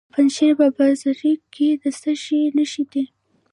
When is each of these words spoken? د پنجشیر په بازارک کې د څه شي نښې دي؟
د 0.09 0.13
پنجشیر 0.15 0.51
په 0.59 0.65
بازارک 0.77 1.39
کې 1.55 1.67
د 1.81 1.83
څه 2.01 2.11
شي 2.23 2.41
نښې 2.55 2.83
دي؟ 2.91 3.03